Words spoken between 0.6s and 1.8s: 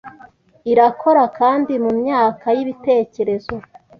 irakora kandi